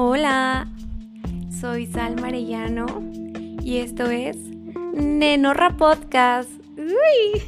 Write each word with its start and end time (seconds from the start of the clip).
Hola, 0.00 0.68
soy 1.50 1.86
Sal 1.86 2.20
Marellano 2.20 2.86
y 3.64 3.78
esto 3.78 4.08
es 4.08 4.36
Nenorra 4.94 5.76
Podcast. 5.76 6.48
Uy. 6.76 7.42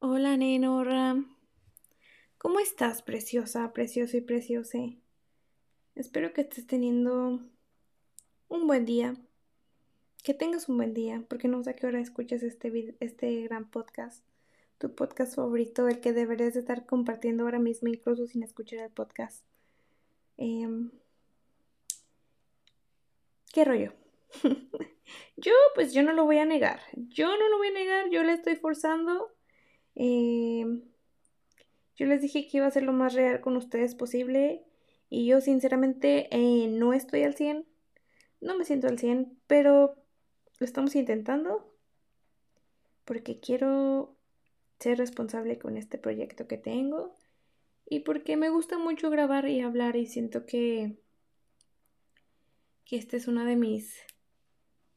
Hola, 0.00 0.38
Nenorra. 0.38 1.22
¿Cómo 2.38 2.60
estás, 2.60 3.02
preciosa, 3.02 3.74
precioso 3.74 4.16
y 4.16 4.22
preciose? 4.22 4.96
Espero 5.94 6.32
que 6.32 6.40
estés 6.40 6.66
teniendo 6.66 7.40
un 8.48 8.66
buen 8.66 8.86
día. 8.86 9.16
Que 10.22 10.32
tengas 10.32 10.70
un 10.70 10.78
buen 10.78 10.94
día, 10.94 11.22
porque 11.28 11.48
no 11.48 11.62
sé 11.62 11.68
a 11.68 11.76
qué 11.76 11.86
hora 11.86 12.00
escuchas 12.00 12.42
este, 12.42 12.96
este 13.00 13.42
gran 13.42 13.70
podcast 13.70 14.24
tu 14.78 14.94
podcast 14.94 15.34
favorito, 15.36 15.88
el 15.88 16.00
que 16.00 16.12
deberías 16.12 16.54
de 16.54 16.60
estar 16.60 16.86
compartiendo 16.86 17.44
ahora 17.44 17.58
mismo, 17.58 17.88
incluso 17.88 18.26
sin 18.26 18.42
escuchar 18.42 18.80
el 18.80 18.90
podcast. 18.90 19.44
Em, 20.36 20.90
¿Qué 23.52 23.64
rollo? 23.64 23.92
yo, 25.36 25.52
pues 25.76 25.94
yo 25.94 26.02
no 26.02 26.12
lo 26.12 26.24
voy 26.24 26.38
a 26.38 26.44
negar. 26.44 26.80
Yo 26.96 27.28
no 27.36 27.48
lo 27.48 27.58
voy 27.58 27.68
a 27.68 27.72
negar, 27.72 28.10
yo 28.10 28.24
le 28.24 28.32
estoy 28.32 28.56
forzando. 28.56 29.32
Em, 29.94 30.82
yo 31.96 32.06
les 32.06 32.20
dije 32.20 32.48
que 32.48 32.56
iba 32.56 32.66
a 32.66 32.70
ser 32.72 32.82
lo 32.82 32.92
más 32.92 33.14
real 33.14 33.40
con 33.40 33.56
ustedes 33.56 33.94
posible. 33.94 34.64
Y 35.08 35.26
yo 35.26 35.40
sinceramente 35.40 36.28
eh, 36.32 36.66
no 36.68 36.92
estoy 36.92 37.22
al 37.22 37.34
100. 37.36 37.64
No 38.40 38.56
me 38.56 38.64
siento 38.64 38.88
al 38.88 38.98
100, 38.98 39.38
pero 39.46 39.94
lo 40.58 40.66
estamos 40.66 40.96
intentando. 40.96 41.72
Porque 43.04 43.38
quiero 43.38 44.13
ser 44.78 44.98
responsable 44.98 45.58
con 45.58 45.76
este 45.76 45.98
proyecto 45.98 46.46
que 46.46 46.58
tengo 46.58 47.14
y 47.86 48.00
porque 48.00 48.36
me 48.36 48.50
gusta 48.50 48.78
mucho 48.78 49.10
grabar 49.10 49.48
y 49.48 49.60
hablar 49.60 49.96
y 49.96 50.06
siento 50.06 50.46
que 50.46 50.98
que 52.84 52.96
este 52.96 53.16
es 53.16 53.28
uno 53.28 53.44
de 53.44 53.56
mis 53.56 53.94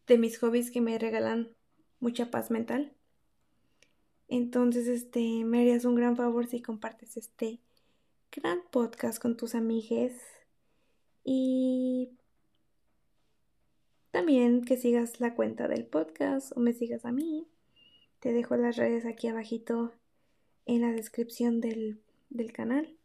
de 0.08 0.18
mis 0.18 0.40
hobbies 0.40 0.72
que 0.72 0.82
me 0.82 0.98
regalan 0.98 1.56
mucha 2.00 2.32
paz 2.32 2.50
mental. 2.50 2.94
Entonces, 4.30 4.88
este, 4.88 5.44
me 5.46 5.62
harías 5.62 5.86
un 5.86 5.96
gran 5.96 6.16
favor 6.16 6.48
si 6.48 6.62
compartes 6.62 7.18
este 7.18 7.60
gran 8.32 8.62
podcast 8.72 9.22
con 9.22 9.38
tus 9.38 9.56
amigues 9.56 10.22
y 11.24 12.12
también 14.12 14.64
que 14.64 14.78
sigas 14.78 15.20
la 15.20 15.34
cuenta 15.34 15.68
del 15.68 15.86
podcast 15.86 16.56
o 16.56 16.60
me 16.60 16.74
sigas 16.74 17.06
a 17.06 17.12
mí. 17.12 17.48
Te 18.20 18.34
dejo 18.34 18.58
las 18.58 18.78
redes 18.78 19.06
aquí 19.06 19.28
abajito 19.28 19.94
en 20.66 20.82
la 20.82 20.92
descripción 20.92 21.62
del, 21.62 22.02
canal. 22.52 22.96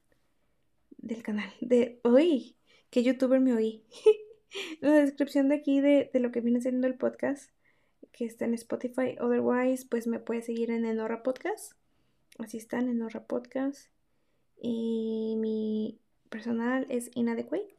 Del 0.97 1.23
canal. 1.23 1.53
De. 1.61 2.01
¡Uy! 2.03 2.57
¿Qué 2.91 3.03
youtuber 3.03 3.41
me 3.41 3.53
oí? 3.53 3.85
la 4.81 4.93
descripción 4.93 5.49
de 5.49 5.57
aquí 5.57 5.81
de, 5.81 6.11
lo 6.15 6.33
que 6.33 6.41
viene 6.41 6.61
siendo 6.61 6.87
el 6.87 6.97
podcast. 6.97 7.51
Que 8.11 8.25
está 8.25 8.47
en 8.47 8.55
Spotify. 8.55 9.17
Otherwise, 9.21 9.87
pues 9.89 10.07
me 10.07 10.19
puedes 10.19 10.47
seguir 10.47 10.71
en 10.71 10.87
Enorra 10.87 11.23
Podcast. 11.23 11.73
Así 12.39 12.57
están, 12.57 12.89
Enorra 12.89 13.27
Podcast. 13.27 13.89
Y 14.61 15.35
mi 15.39 16.01
personal 16.31 16.87
es 16.89 17.11
Inadequate. 17.15 17.75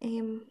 Em, 0.00 0.44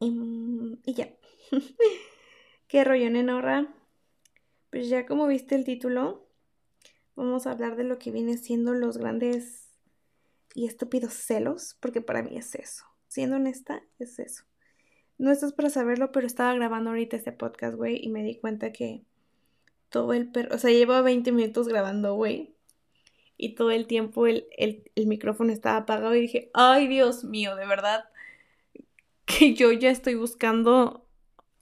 em, 0.00 0.76
y 0.84 0.94
ya. 0.94 1.08
¿Qué 2.68 2.84
rollo 2.84 3.06
en 3.06 3.16
Enorra? 3.16 3.74
Pues 4.74 4.88
ya 4.88 5.06
como 5.06 5.28
viste 5.28 5.54
el 5.54 5.64
título, 5.64 6.26
vamos 7.14 7.46
a 7.46 7.52
hablar 7.52 7.76
de 7.76 7.84
lo 7.84 7.96
que 8.00 8.10
viene 8.10 8.36
siendo 8.36 8.74
los 8.74 8.98
grandes 8.98 9.68
y 10.52 10.66
estúpidos 10.66 11.12
celos, 11.12 11.76
porque 11.78 12.00
para 12.00 12.24
mí 12.24 12.36
es 12.36 12.56
eso. 12.56 12.84
Siendo 13.06 13.36
honesta, 13.36 13.84
es 14.00 14.18
eso. 14.18 14.42
No 15.16 15.30
estás 15.30 15.52
para 15.52 15.70
saberlo, 15.70 16.10
pero 16.10 16.26
estaba 16.26 16.52
grabando 16.54 16.90
ahorita 16.90 17.16
este 17.16 17.30
podcast, 17.30 17.76
güey, 17.76 18.04
y 18.04 18.08
me 18.08 18.24
di 18.24 18.34
cuenta 18.40 18.72
que 18.72 19.04
todo 19.90 20.12
el 20.12 20.32
perro, 20.32 20.56
o 20.56 20.58
sea, 20.58 20.72
llevo 20.72 21.00
20 21.04 21.30
minutos 21.30 21.68
grabando, 21.68 22.16
güey, 22.16 22.56
y 23.36 23.54
todo 23.54 23.70
el 23.70 23.86
tiempo 23.86 24.26
el, 24.26 24.48
el 24.58 25.06
micrófono 25.06 25.52
estaba 25.52 25.76
apagado 25.76 26.16
y 26.16 26.22
dije, 26.22 26.50
ay 26.52 26.88
Dios 26.88 27.22
mío, 27.22 27.54
de 27.54 27.66
verdad, 27.68 28.06
que 29.24 29.54
yo 29.54 29.70
ya 29.70 29.90
estoy 29.90 30.16
buscando 30.16 31.06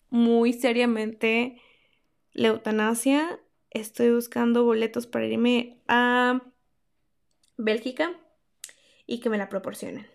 muy 0.09 0.55
seriamente 0.55 1.61
la 2.33 2.49
eutanasia. 2.49 3.41
Estoy 3.71 4.11
buscando 4.11 4.65
boletos 4.65 5.07
para 5.07 5.27
irme 5.27 5.81
a 5.89 6.43
Bélgica 7.57 8.13
y 9.07 9.21
que 9.21 9.31
me 9.31 9.39
la 9.39 9.49
proporcionen. 9.49 10.07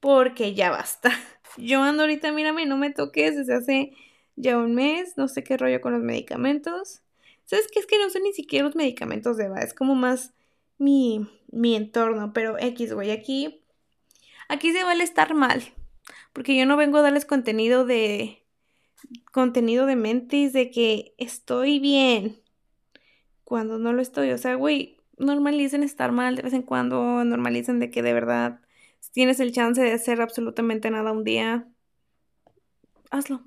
Porque 0.00 0.54
ya 0.54 0.70
basta. 0.70 1.10
Yo 1.56 1.82
ando 1.82 2.02
ahorita, 2.02 2.32
mírame, 2.32 2.66
no 2.66 2.76
me 2.76 2.90
toques 2.90 3.36
desde 3.36 3.54
hace 3.54 3.92
ya 4.36 4.58
un 4.58 4.74
mes. 4.74 5.16
No 5.16 5.28
sé 5.28 5.42
qué 5.42 5.56
rollo 5.56 5.80
con 5.80 5.92
los 5.92 6.02
medicamentos. 6.02 7.02
¿Sabes 7.44 7.68
qué? 7.72 7.80
Es 7.80 7.86
que 7.86 7.98
no 7.98 8.10
sé 8.10 8.20
ni 8.20 8.32
siquiera 8.32 8.66
los 8.66 8.76
medicamentos 8.76 9.36
de 9.36 9.48
va. 9.48 9.60
Es 9.60 9.74
como 9.74 9.94
más 9.94 10.34
mi, 10.78 11.28
mi 11.50 11.74
entorno. 11.76 12.32
Pero 12.32 12.58
X, 12.58 12.92
güey, 12.92 13.10
aquí. 13.10 13.64
Aquí 14.48 14.72
se 14.72 14.84
vale 14.84 15.02
estar 15.02 15.34
mal. 15.34 15.62
Porque 16.32 16.56
yo 16.56 16.66
no 16.66 16.76
vengo 16.76 16.98
a 16.98 17.02
darles 17.02 17.24
contenido 17.24 17.86
de 17.86 18.45
contenido 19.32 19.86
de 19.86 19.96
mentis 19.96 20.52
de 20.52 20.70
que 20.70 21.14
estoy 21.18 21.78
bien 21.78 22.40
cuando 23.44 23.78
no 23.78 23.92
lo 23.92 24.02
estoy. 24.02 24.30
O 24.32 24.38
sea, 24.38 24.54
güey, 24.54 24.98
normalicen 25.18 25.82
estar 25.82 26.12
mal 26.12 26.36
de 26.36 26.42
vez 26.42 26.52
en 26.52 26.62
cuando, 26.62 27.24
normalicen 27.24 27.80
de 27.80 27.90
que 27.90 28.02
de 28.02 28.12
verdad 28.12 28.60
si 29.00 29.12
tienes 29.12 29.40
el 29.40 29.52
chance 29.52 29.80
de 29.80 29.92
hacer 29.92 30.20
absolutamente 30.20 30.90
nada 30.90 31.12
un 31.12 31.24
día, 31.24 31.68
hazlo. 33.10 33.44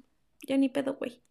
Ya 0.48 0.58
ni 0.58 0.70
pedo, 0.70 0.96
güey. 0.96 1.22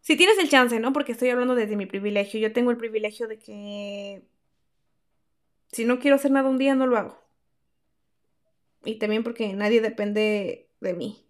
Si 0.00 0.16
tienes 0.16 0.38
el 0.38 0.48
chance, 0.48 0.78
¿no? 0.80 0.92
Porque 0.92 1.12
estoy 1.12 1.30
hablando 1.30 1.54
desde 1.54 1.76
mi 1.76 1.86
privilegio. 1.86 2.40
Yo 2.40 2.52
tengo 2.52 2.70
el 2.70 2.76
privilegio 2.76 3.26
de 3.28 3.38
que 3.38 4.22
si 5.72 5.84
no 5.84 5.98
quiero 5.98 6.16
hacer 6.16 6.30
nada 6.30 6.48
un 6.48 6.58
día, 6.58 6.74
no 6.74 6.86
lo 6.86 6.96
hago. 6.96 7.18
Y 8.84 8.98
también 8.98 9.22
porque 9.24 9.52
nadie 9.52 9.80
depende 9.80 10.70
de 10.80 10.94
mí 10.94 11.27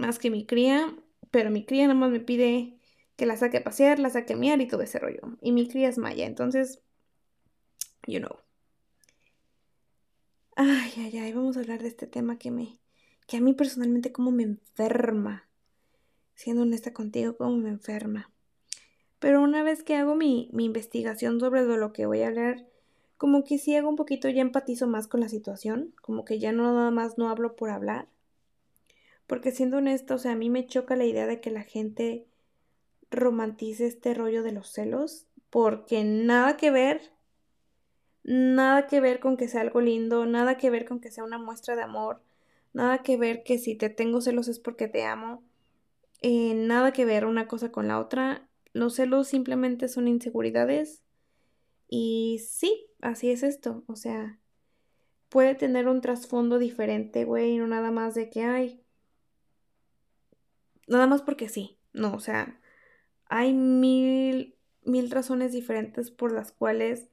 más 0.00 0.18
que 0.18 0.30
mi 0.30 0.46
cría, 0.46 0.96
pero 1.30 1.50
mi 1.50 1.64
cría 1.64 1.86
nada 1.86 1.98
más 1.98 2.10
me 2.10 2.20
pide 2.20 2.78
que 3.16 3.26
la 3.26 3.36
saque 3.36 3.58
a 3.58 3.64
pasear, 3.64 3.98
la 3.98 4.10
saque 4.10 4.32
a 4.32 4.36
miar 4.36 4.60
y 4.60 4.66
todo 4.66 4.82
ese 4.82 4.98
rollo. 4.98 5.20
Y 5.40 5.52
mi 5.52 5.68
cría 5.68 5.88
es 5.88 5.98
maya, 5.98 6.26
entonces, 6.26 6.80
you 8.06 8.18
know. 8.18 8.36
Ay, 10.56 10.92
ay, 10.96 11.18
ay, 11.18 11.32
vamos 11.32 11.56
a 11.56 11.60
hablar 11.60 11.82
de 11.82 11.88
este 11.88 12.06
tema 12.06 12.38
que 12.38 12.50
me, 12.50 12.78
que 13.26 13.36
a 13.36 13.40
mí 13.40 13.52
personalmente 13.52 14.10
como 14.10 14.30
me 14.30 14.42
enferma. 14.42 15.48
Siendo 16.34 16.62
honesta 16.62 16.94
contigo, 16.94 17.36
como 17.36 17.56
me 17.58 17.68
enferma. 17.68 18.30
Pero 19.18 19.42
una 19.42 19.62
vez 19.62 19.82
que 19.82 19.96
hago 19.96 20.14
mi, 20.14 20.48
mi 20.52 20.64
investigación 20.64 21.38
sobre 21.38 21.62
lo 21.62 21.92
que 21.92 22.06
voy 22.06 22.22
a 22.22 22.28
hablar, 22.28 22.66
como 23.18 23.44
que 23.44 23.58
si 23.58 23.76
hago 23.76 23.90
un 23.90 23.96
poquito 23.96 24.30
ya 24.30 24.40
empatizo 24.40 24.86
más 24.86 25.06
con 25.06 25.20
la 25.20 25.28
situación, 25.28 25.94
como 26.00 26.24
que 26.24 26.38
ya 26.38 26.52
no 26.52 26.72
nada 26.72 26.90
más 26.90 27.18
no 27.18 27.28
hablo 27.28 27.54
por 27.54 27.68
hablar 27.68 28.08
porque 29.30 29.52
siendo 29.52 29.76
honesto, 29.76 30.16
o 30.16 30.18
sea, 30.18 30.32
a 30.32 30.36
mí 30.36 30.50
me 30.50 30.66
choca 30.66 30.96
la 30.96 31.04
idea 31.04 31.24
de 31.28 31.40
que 31.40 31.52
la 31.52 31.62
gente 31.62 32.26
romantice 33.12 33.86
este 33.86 34.12
rollo 34.12 34.42
de 34.42 34.50
los 34.50 34.72
celos, 34.72 35.28
porque 35.50 36.02
nada 36.02 36.56
que 36.56 36.72
ver, 36.72 37.12
nada 38.24 38.88
que 38.88 39.00
ver 39.00 39.20
con 39.20 39.36
que 39.36 39.46
sea 39.46 39.60
algo 39.60 39.80
lindo, 39.80 40.26
nada 40.26 40.56
que 40.56 40.68
ver 40.68 40.84
con 40.84 40.98
que 40.98 41.12
sea 41.12 41.22
una 41.22 41.38
muestra 41.38 41.76
de 41.76 41.82
amor, 41.82 42.24
nada 42.72 43.04
que 43.04 43.16
ver 43.16 43.44
que 43.44 43.58
si 43.58 43.76
te 43.76 43.88
tengo 43.88 44.20
celos 44.20 44.48
es 44.48 44.58
porque 44.58 44.88
te 44.88 45.04
amo, 45.04 45.44
eh, 46.22 46.54
nada 46.54 46.92
que 46.92 47.04
ver 47.04 47.24
una 47.24 47.46
cosa 47.46 47.70
con 47.70 47.86
la 47.86 48.00
otra. 48.00 48.48
Los 48.72 48.96
celos 48.96 49.28
simplemente 49.28 49.86
son 49.86 50.08
inseguridades 50.08 51.04
y 51.86 52.40
sí, 52.44 52.88
así 53.00 53.30
es 53.30 53.44
esto, 53.44 53.84
o 53.86 53.94
sea, 53.94 54.40
puede 55.28 55.54
tener 55.54 55.86
un 55.86 56.00
trasfondo 56.00 56.58
diferente, 56.58 57.24
güey, 57.24 57.58
no 57.58 57.68
nada 57.68 57.92
más 57.92 58.16
de 58.16 58.28
que, 58.28 58.42
ay, 58.42 58.82
nada 60.90 61.06
más 61.06 61.22
porque 61.22 61.48
sí, 61.48 61.78
no, 61.92 62.12
o 62.12 62.20
sea, 62.20 62.60
hay 63.26 63.54
mil, 63.54 64.56
mil 64.82 65.10
razones 65.10 65.52
diferentes 65.52 66.10
por 66.10 66.32
las 66.32 66.52
cuales 66.52 67.08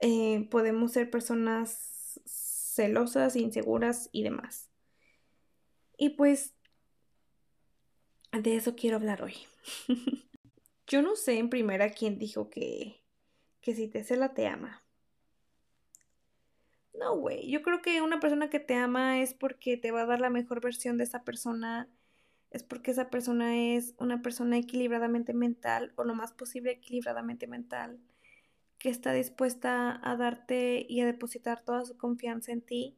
eh, 0.00 0.46
podemos 0.50 0.92
ser 0.92 1.10
personas 1.10 2.20
celosas, 2.24 3.36
inseguras 3.36 4.08
y 4.12 4.22
demás. 4.22 4.70
Y 5.96 6.10
pues 6.10 6.54
de 8.32 8.56
eso 8.56 8.76
quiero 8.76 8.96
hablar 8.96 9.22
hoy. 9.22 9.34
Yo 10.86 11.02
no 11.02 11.16
sé 11.16 11.38
en 11.38 11.50
primera 11.50 11.90
quién 11.90 12.18
dijo 12.18 12.48
que, 12.48 13.02
que 13.60 13.74
si 13.74 13.88
te 13.88 14.04
cela 14.04 14.34
te 14.34 14.46
ama. 14.46 14.82
No, 16.94 17.16
güey, 17.16 17.48
yo 17.48 17.62
creo 17.62 17.80
que 17.80 18.02
una 18.02 18.18
persona 18.18 18.50
que 18.50 18.58
te 18.58 18.74
ama 18.74 19.20
es 19.20 19.32
porque 19.32 19.76
te 19.76 19.92
va 19.92 20.02
a 20.02 20.06
dar 20.06 20.20
la 20.20 20.30
mejor 20.30 20.60
versión 20.60 20.98
de 20.98 21.04
esa 21.04 21.22
persona 21.22 21.88
es 22.50 22.62
porque 22.62 22.90
esa 22.90 23.10
persona 23.10 23.74
es 23.74 23.94
una 23.98 24.22
persona 24.22 24.56
equilibradamente 24.56 25.34
mental 25.34 25.92
o 25.96 26.04
lo 26.04 26.14
más 26.14 26.32
posible 26.32 26.72
equilibradamente 26.72 27.46
mental, 27.46 27.98
que 28.78 28.88
está 28.88 29.12
dispuesta 29.12 30.00
a 30.02 30.16
darte 30.16 30.86
y 30.88 31.00
a 31.00 31.06
depositar 31.06 31.62
toda 31.62 31.84
su 31.84 31.96
confianza 31.96 32.52
en 32.52 32.62
ti, 32.62 32.96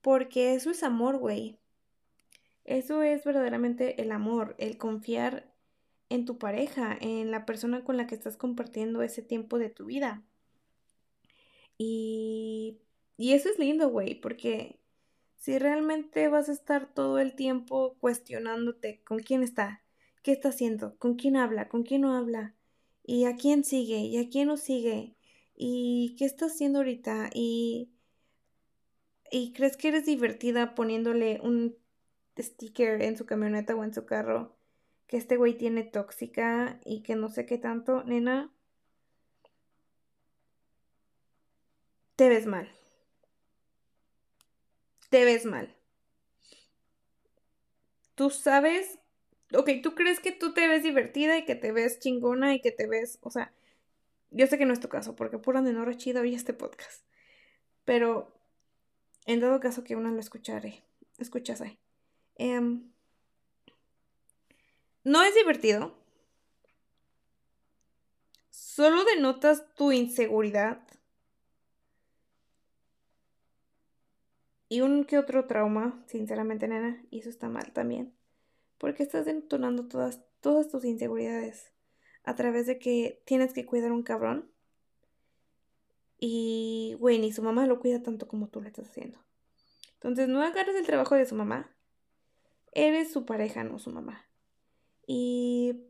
porque 0.00 0.54
eso 0.54 0.70
es 0.70 0.82
amor, 0.82 1.18
güey. 1.18 1.58
Eso 2.64 3.02
es 3.02 3.24
verdaderamente 3.24 4.00
el 4.00 4.12
amor, 4.12 4.54
el 4.58 4.78
confiar 4.78 5.52
en 6.08 6.24
tu 6.24 6.38
pareja, 6.38 6.96
en 7.00 7.30
la 7.30 7.46
persona 7.46 7.84
con 7.84 7.96
la 7.96 8.06
que 8.06 8.14
estás 8.14 8.36
compartiendo 8.36 9.02
ese 9.02 9.22
tiempo 9.22 9.58
de 9.58 9.70
tu 9.70 9.86
vida. 9.86 10.22
Y, 11.76 12.78
y 13.16 13.32
eso 13.32 13.48
es 13.48 13.58
lindo, 13.58 13.88
güey, 13.88 14.14
porque 14.20 14.78
si 15.38 15.58
realmente 15.58 16.28
vas 16.28 16.48
a 16.48 16.52
estar 16.52 16.92
todo 16.92 17.18
el 17.18 17.34
tiempo 17.34 17.96
cuestionándote 18.00 19.02
con 19.04 19.20
quién 19.20 19.42
está, 19.42 19.82
qué 20.22 20.32
está 20.32 20.50
haciendo, 20.50 20.96
con 20.98 21.14
quién 21.14 21.36
habla, 21.36 21.68
con 21.68 21.84
quién 21.84 22.02
no 22.02 22.14
habla, 22.14 22.54
y 23.04 23.24
a 23.24 23.36
quién 23.36 23.64
sigue, 23.64 23.98
y 24.00 24.18
a 24.18 24.28
quién 24.28 24.48
no 24.48 24.56
sigue, 24.56 25.16
y 25.54 26.14
qué 26.18 26.24
está 26.26 26.46
haciendo 26.46 26.80
ahorita, 26.80 27.30
y, 27.32 27.90
y 29.30 29.52
crees 29.52 29.76
que 29.76 29.88
eres 29.88 30.06
divertida 30.06 30.74
poniéndole 30.74 31.40
un 31.42 31.76
sticker 32.38 33.02
en 33.02 33.16
su 33.16 33.26
camioneta 33.26 33.74
o 33.74 33.84
en 33.84 33.94
su 33.94 34.04
carro 34.04 34.58
que 35.08 35.16
este 35.16 35.36
güey 35.36 35.56
tiene 35.56 35.84
tóxica 35.84 36.78
y 36.84 37.02
que 37.02 37.16
no 37.16 37.28
sé 37.30 37.46
qué 37.46 37.58
tanto, 37.58 38.04
nena, 38.04 38.52
te 42.14 42.28
ves 42.28 42.46
mal. 42.46 42.68
Te 45.08 45.24
ves 45.24 45.44
mal. 45.44 45.74
Tú 48.14 48.30
sabes, 48.30 48.98
ok, 49.54 49.70
tú 49.82 49.94
crees 49.94 50.20
que 50.20 50.32
tú 50.32 50.52
te 50.52 50.66
ves 50.68 50.82
divertida 50.82 51.38
y 51.38 51.44
que 51.44 51.54
te 51.54 51.72
ves 51.72 52.00
chingona 52.00 52.54
y 52.54 52.60
que 52.60 52.72
te 52.72 52.86
ves, 52.86 53.18
o 53.22 53.30
sea, 53.30 53.52
yo 54.30 54.46
sé 54.46 54.58
que 54.58 54.66
no 54.66 54.72
es 54.72 54.80
tu 54.80 54.88
caso, 54.88 55.16
porque 55.16 55.38
pura 55.38 55.62
menor 55.62 55.96
chido 55.96 56.22
oye 56.22 56.34
este 56.34 56.52
podcast. 56.52 57.04
Pero 57.84 58.34
en 59.26 59.40
dado 59.40 59.60
caso 59.60 59.84
que 59.84 59.96
uno 59.96 60.10
lo 60.10 60.20
escuchare, 60.20 60.82
escuchas 61.18 61.60
ahí. 61.60 61.78
Em, 62.36 62.90
no 65.04 65.22
es 65.22 65.34
divertido. 65.34 65.94
Solo 68.50 69.04
denotas 69.04 69.74
tu 69.74 69.92
inseguridad. 69.92 70.80
Y 74.68 74.82
un 74.82 75.04
que 75.04 75.18
otro 75.18 75.46
trauma, 75.46 76.02
sinceramente, 76.06 76.68
nena. 76.68 77.02
Y 77.10 77.20
eso 77.20 77.30
está 77.30 77.48
mal 77.48 77.72
también. 77.72 78.14
Porque 78.76 79.02
estás 79.02 79.24
detonando 79.24 79.88
todas, 79.88 80.20
todas 80.40 80.68
tus 80.68 80.84
inseguridades 80.84 81.72
a 82.24 82.34
través 82.34 82.66
de 82.66 82.78
que 82.78 83.22
tienes 83.24 83.52
que 83.52 83.64
cuidar 83.64 83.90
a 83.90 83.94
un 83.94 84.02
cabrón. 84.02 84.50
Y, 86.20 86.96
güey, 86.98 87.18
ni 87.18 87.32
su 87.32 87.42
mamá 87.42 87.66
lo 87.66 87.80
cuida 87.80 88.02
tanto 88.02 88.28
como 88.28 88.48
tú 88.48 88.60
lo 88.60 88.68
estás 88.68 88.88
haciendo. 88.88 89.18
Entonces, 89.94 90.28
no 90.28 90.42
agarres 90.42 90.76
el 90.76 90.86
trabajo 90.86 91.14
de 91.14 91.26
su 91.26 91.34
mamá. 91.34 91.74
Eres 92.72 93.10
su 93.10 93.24
pareja, 93.24 93.64
no 93.64 93.78
su 93.78 93.90
mamá. 93.90 94.28
Y. 95.06 95.84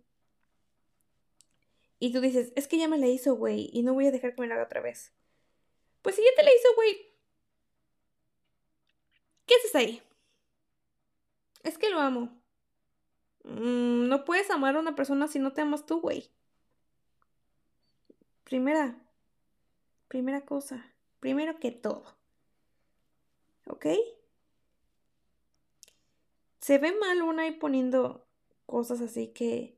Y 1.99 2.13
tú 2.13 2.21
dices, 2.21 2.53
es 2.55 2.69
que 2.69 2.79
ya 2.79 2.87
me 2.87 2.99
la 2.99 3.09
hizo, 3.09 3.35
güey, 3.35 3.71
y 3.73 3.83
no 3.83 3.93
voy 3.93 4.07
a 4.07 4.13
dejar 4.13 4.35
que 4.35 4.41
me 4.41 4.47
la 4.47 4.55
haga 4.55 4.65
otra 4.65 4.81
vez. 4.81 5.13
Pues 6.03 6.15
si 6.15 6.23
ya 6.23 6.31
te 6.37 6.45
la 6.45 6.51
hizo, 6.51 6.69
güey. 6.77 7.18
¿Qué 9.71 9.79
haces 9.79 9.89
ahí? 9.89 10.03
Es 11.63 11.77
que 11.77 11.91
lo 11.91 12.01
amo. 12.01 12.31
Mm, 13.45 14.09
no 14.09 14.25
puedes 14.25 14.51
amar 14.51 14.77
a 14.77 14.81
una 14.81 14.95
persona 14.95 15.29
si 15.29 15.39
no 15.39 15.53
te 15.53 15.61
amas 15.61 15.85
tú, 15.85 16.01
güey. 16.01 16.31
Primera. 18.45 18.99
Primera 20.09 20.41
cosa. 20.47 20.95
Primero 21.21 21.59
que 21.59 21.71
todo. 21.71 22.17
¿Ok? 23.67 23.87
Se 26.61 26.79
ve 26.79 26.93
mal 26.99 27.21
una 27.23 27.43
ahí 27.43 27.53
poniendo 27.53 28.27
cosas 28.65 29.01
así 29.03 29.29
que... 29.29 29.77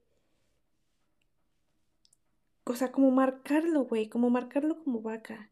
O 2.65 2.77
sea, 2.77 2.93
como 2.93 3.11
marcarlo, 3.11 3.85
güey, 3.85 4.09
como 4.09 4.31
marcarlo 4.31 4.85
como 4.85 5.03
vaca. 5.03 5.51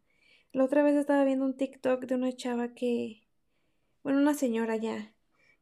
La 0.52 0.64
otra 0.64 0.84
vez 0.84 0.94
estaba 0.94 1.24
viendo 1.24 1.44
un 1.44 1.56
TikTok 1.56 2.04
de 2.04 2.14
una 2.14 2.32
chava 2.32 2.74
que... 2.74 3.27
Bueno, 4.02 4.20
una 4.20 4.34
señora 4.34 4.76
ya, 4.76 5.12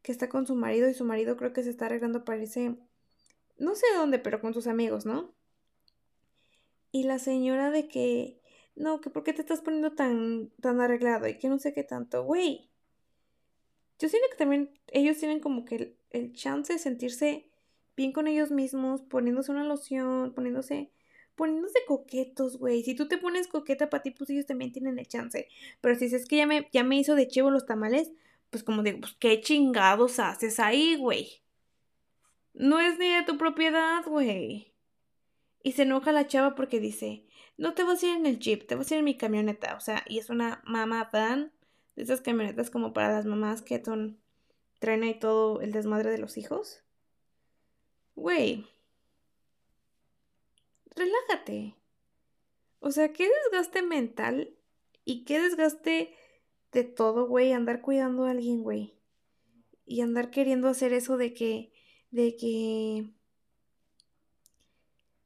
que 0.03 0.13
está 0.13 0.29
con 0.29 0.47
su 0.47 0.55
marido 0.55 0.89
y 0.89 0.95
su 0.95 1.05
marido 1.05 1.37
creo 1.37 1.53
que 1.53 1.63
se 1.63 1.71
está 1.71 1.87
arreglando 1.87 2.25
para 2.25 2.43
irse... 2.43 2.77
No 3.59 3.75
sé 3.75 3.87
dónde, 3.95 4.19
pero 4.19 4.41
con 4.41 4.53
sus 4.55 4.67
amigos, 4.67 5.07
¿no? 5.07 5.35
Y 6.93 7.05
la 7.05 7.19
señora 7.19 7.71
de 7.71 7.89
que... 7.89 8.41
No, 8.75 9.01
que 9.01 9.09
por 9.09 9.25
qué 9.25 9.33
te 9.33 9.41
estás 9.41 9.63
poniendo 9.63 9.95
tan, 9.95 10.51
tan 10.61 10.81
arreglado 10.81 11.27
y 11.27 11.39
que 11.39 11.49
no 11.49 11.59
sé 11.59 11.73
qué 11.73 11.83
tanto, 11.83 12.25
güey. 12.25 12.69
Yo 13.99 14.09
siento 14.11 14.29
que 14.31 14.37
también 14.37 14.79
ellos 14.89 15.17
tienen 15.17 15.41
como 15.41 15.65
que 15.65 15.77
el, 15.77 15.97
el 16.11 16.33
chance 16.35 16.75
de 16.75 16.79
sentirse 16.79 17.51
bien 17.97 18.13
con 18.13 18.27
ellos 18.27 18.51
mismos, 18.51 19.01
poniéndose 19.01 19.51
una 19.51 19.65
loción, 19.65 20.35
poniéndose 20.35 20.93
poniéndose 21.37 21.79
coquetos, 21.87 22.59
güey. 22.59 22.83
Si 22.83 22.95
tú 22.95 23.07
te 23.07 23.19
pones 23.19 23.47
coqueta 23.47 23.89
para 23.89 24.03
ti, 24.03 24.11
pues 24.11 24.31
ellos 24.31 24.47
también 24.47 24.73
tienen 24.73 24.99
el 24.99 25.07
chance. 25.07 25.49
Pero 25.81 25.95
si 25.95 26.07
es 26.07 26.27
que 26.27 26.47
me, 26.47 26.69
ya 26.73 26.83
me 26.83 26.97
hizo 26.97 27.15
de 27.15 27.29
chivo 27.29 27.51
los 27.51 27.67
tamales, 27.67 28.11
pues 28.51 28.63
como 28.63 28.83
digo, 28.83 29.01
pues 29.01 29.15
qué 29.19 29.41
chingados 29.41 30.19
haces 30.19 30.61
ahí, 30.61 30.97
güey. 30.97 31.43
No 32.55 32.81
es 32.81 32.99
ni 32.99 33.09
de 33.09 33.23
tu 33.23 33.37
propiedad, 33.37 34.05
güey. 34.07 34.73
Y 35.63 35.73
se 35.73 35.83
enoja 35.83 36.13
la 36.13 36.27
chava 36.27 36.55
porque 36.55 36.81
dice, 36.81 37.27
no 37.57 37.75
te 37.75 37.85
vas 37.85 38.03
a 38.03 38.07
ir 38.07 38.17
en 38.17 38.27
el 38.27 38.39
jeep, 38.39 38.67
te 38.67 38.75
vas 38.75 38.91
a 38.91 38.95
ir 38.95 38.99
en 39.01 39.05
mi 39.05 39.17
camioneta. 39.17 39.75
O 39.77 39.81
sea, 39.81 40.05
y 40.07 40.19
es 40.19 40.31
una 40.31 40.63
mamá 40.65 41.11
van 41.13 41.53
de 41.97 42.03
esas 42.03 42.21
camionetas 42.21 42.71
como 42.71 42.93
para 42.93 43.13
las 43.13 43.27
mamás 43.27 43.63
que 43.63 43.83
son, 43.85 44.21
traen 44.79 45.03
ahí 45.03 45.19
todo 45.19 45.61
el 45.61 45.73
desmadre 45.73 46.11
de 46.11 46.19
los 46.19 46.37
hijos. 46.37 46.83
Güey, 48.15 48.67
relájate. 50.95 51.75
O 52.81 52.91
sea, 52.91 53.13
qué 53.13 53.29
desgaste 53.45 53.83
mental 53.83 54.55
y 55.05 55.25
qué 55.25 55.41
desgaste 55.41 56.15
de 56.73 56.85
todo, 56.85 57.27
güey, 57.27 57.53
andar 57.53 57.81
cuidando 57.81 58.25
a 58.25 58.31
alguien, 58.31 58.63
güey. 58.63 58.95
Y 59.85 60.01
andar 60.01 60.31
queriendo 60.31 60.69
hacer 60.69 60.93
eso 60.93 61.17
de 61.17 61.33
que, 61.33 61.73
de 62.11 62.37
que, 62.37 63.11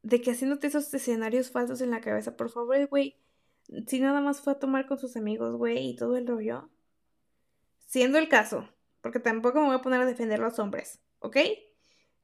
de 0.03 0.21
que 0.21 0.31
haciéndote 0.31 0.67
esos 0.67 0.93
escenarios 0.93 1.51
falsos 1.51 1.81
en 1.81 1.91
la 1.91 2.01
cabeza, 2.01 2.37
por 2.37 2.51
favor, 2.51 2.87
güey, 2.89 3.17
si 3.87 4.01
nada 4.01 4.21
más 4.21 4.41
fue 4.41 4.53
a 4.55 4.59
tomar 4.59 4.87
con 4.87 4.99
sus 4.99 5.17
amigos, 5.17 5.57
güey, 5.57 5.91
y 5.91 5.97
todo 5.97 6.17
el 6.17 6.27
rollo. 6.27 6.69
Siendo 7.87 8.19
el 8.19 8.29
caso, 8.29 8.69
porque 9.01 9.21
tampoco 9.21 9.61
me 9.61 9.67
voy 9.67 9.77
a 9.77 9.83
poner 9.83 10.01
a 10.01 10.07
defender 10.07 10.41
a 10.41 10.45
los 10.45 10.59
hombres, 10.59 11.01
¿ok? 11.21 11.37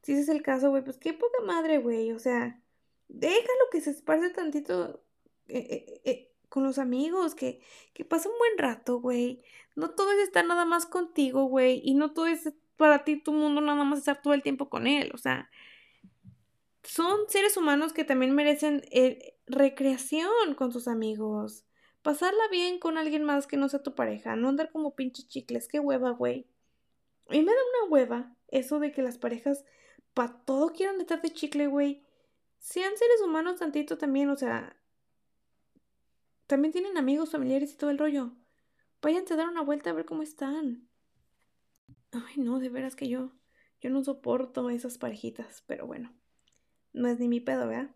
Si 0.03 0.13
ese 0.13 0.23
es 0.23 0.29
el 0.29 0.43
caso, 0.43 0.71
güey, 0.71 0.85
pues 0.85 0.99
qué 0.99 1.13
poca 1.13 1.43
madre, 1.45 1.79
güey. 1.79 2.13
O 2.13 2.19
sea, 2.19 2.63
déjalo 3.09 3.65
que 3.73 3.81
se 3.81 3.91
esparce 3.91 4.31
tantito 4.31 5.03
eh, 5.49 5.59
eh, 5.59 6.01
eh, 6.05 6.36
con 6.49 6.65
los 6.65 6.79
amigos, 6.79 7.35
que, 7.35 7.61
que 7.93 8.05
pase 8.05 8.29
un 8.29 8.39
buen 8.39 8.59
rato, 8.59 9.01
güey. 9.01 9.43
No 9.75 9.91
todo 9.91 10.13
es 10.13 10.19
estar 10.21 10.45
nada 10.47 10.65
más 10.65 10.87
contigo, 10.87 11.45
güey. 11.45 11.81
Y 11.85 11.95
no 11.95 12.13
todo 12.13 12.27
es 12.27 12.53
para 12.77 13.05
ti, 13.05 13.17
tu 13.17 13.33
mundo, 13.33 13.61
nada 13.61 13.85
más 13.85 14.01
estar 14.01 14.23
todo 14.23 14.35
el 14.35 14.43
tiempo 14.43 14.69
con 14.69 14.87
él. 14.87 15.11
O 15.15 15.19
sea, 15.19 15.51
son 16.83 17.29
seres 17.29 17.57
humanos 17.57 17.93
que 17.93 18.05
también 18.05 18.35
merecen 18.35 18.83
recreación 19.47 20.55
con 20.57 20.73
sus 20.73 20.89
amigos. 20.89 21.65
Pasarla 22.03 22.49
bien 22.51 22.79
con 22.79 22.99
alguien 22.99 23.25
más 23.25 23.47
que 23.47 23.57
no 23.57 23.69
sea 23.69 23.83
tu 23.83 23.95
pareja. 23.95 24.37
No 24.37 24.49
andar 24.49 24.71
como 24.71 24.95
pinches 24.95 25.29
chicles. 25.29 25.69
Qué 25.69 25.81
hueva, 25.81 26.11
güey. 26.11 26.47
Y 27.31 27.43
me 27.43 27.53
da 27.53 27.59
una 27.83 27.91
hueva 27.91 28.37
eso 28.49 28.79
de 28.79 28.93
que 28.93 29.03
las 29.03 29.19
parejas 29.19 29.65
para 30.15 30.39
todo 30.45 30.73
quieran 30.73 31.01
estar 31.01 31.21
de 31.21 31.31
chicle, 31.31 31.67
güey. 31.67 32.05
Sean 32.61 32.97
seres 32.97 33.21
humanos 33.23 33.59
tantito 33.59 33.99
también, 33.99 34.31
o 34.31 34.37
sea. 34.37 34.77
También 36.47 36.73
tienen 36.73 36.97
amigos, 36.97 37.33
familiares 37.33 37.73
y 37.73 37.77
todo 37.77 37.91
el 37.91 37.99
rollo. 37.99 38.33
Váyanse 39.03 39.35
a 39.35 39.37
dar 39.37 39.49
una 39.49 39.63
vuelta 39.63 39.91
a 39.91 39.93
ver 39.93 40.05
cómo 40.05 40.23
están. 40.23 40.89
Ay, 42.13 42.37
no, 42.39 42.59
de 42.59 42.69
veras 42.69 42.97
que 42.97 43.09
yo. 43.09 43.33
Yo 43.81 43.91
no 43.91 44.03
soporto 44.03 44.71
esas 44.71 44.99
parejitas, 44.99 45.63
pero 45.67 45.87
bueno. 45.87 46.13
No 46.93 47.09
es 47.09 47.19
ni 47.19 47.29
mi 47.29 47.41
pedo, 47.41 47.69
¿verdad? 47.69 47.91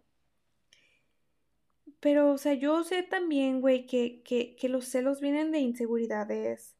Pero, 2.01 2.33
o 2.33 2.39
sea, 2.39 2.55
yo 2.55 2.83
sé 2.83 3.03
también, 3.03 3.61
güey, 3.61 3.87
que, 3.87 4.23
que, 4.23 4.57
que, 4.57 4.69
los 4.69 4.87
celos 4.87 5.21
vienen 5.21 5.53
de 5.53 5.59
inseguridades, 5.61 6.77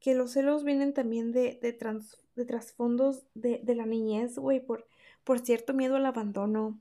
que 0.00 0.14
los 0.14 0.32
celos 0.32 0.64
vienen 0.64 0.92
también 0.92 1.32
de, 1.32 1.58
de, 1.62 1.72
trans, 1.72 2.18
de 2.34 2.44
trasfondos 2.44 3.24
de, 3.34 3.60
de 3.62 3.74
la 3.76 3.86
niñez, 3.86 4.36
güey, 4.36 4.60
por, 4.60 4.86
por 5.22 5.38
cierto 5.40 5.74
miedo 5.74 5.96
al 5.96 6.06
abandono. 6.06 6.80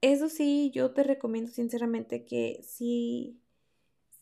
Eso 0.00 0.28
sí, 0.28 0.70
yo 0.74 0.92
te 0.92 1.02
recomiendo 1.02 1.50
sinceramente 1.50 2.24
que 2.24 2.60
si, 2.62 3.38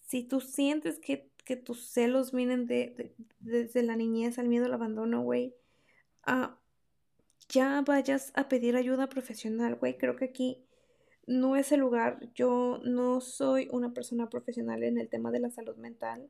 si 0.06 0.25
tú 0.25 0.40
sientes 0.40 0.99
que, 0.99 1.30
que 1.44 1.56
tus 1.56 1.87
celos 1.87 2.32
vienen 2.32 2.66
de, 2.66 3.14
desde 3.38 3.82
la 3.85 3.94
niñez 3.94 4.38
al 4.38 4.49
miedo 4.49 4.66
al 4.66 4.75
abandono, 4.75 5.23
güey, 5.23 5.54
ah, 6.25 6.58
ya 7.49 7.82
vayas 7.82 8.32
a 8.35 8.49
pedir 8.49 8.76
ayuda 8.76 9.08
profesional, 9.08 9.76
güey. 9.76 9.97
Creo 9.97 10.16
que 10.16 10.26
aquí 10.26 10.64
no 11.26 11.56
es 11.56 11.73
el 11.73 11.80
lugar. 11.80 12.20
Yo 12.35 12.80
no 12.85 13.20
soy 13.20 13.68
una 13.70 13.94
persona 13.94 14.28
profesional 14.28 14.82
en 14.82 14.99
el 14.99 15.08
tema 15.08 15.30
de 15.30 15.40
la 15.40 15.50
salud 15.50 15.76
mental. 15.76 16.28